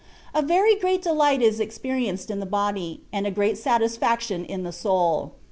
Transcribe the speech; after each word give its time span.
A 0.33 0.41
very 0.41 0.73
great 0.75 1.03
delight 1.03 1.43
is 1.43 1.59
experienced 1.59 2.31
in 2.31 2.39
the 2.39 2.47
body, 2.47 3.01
and 3.13 3.27
a 3.27 3.29
great 3.29 3.55
satisfaction 3.59 4.43
in 4.43 4.63
the 4.63 4.71
soul. 4.73 5.33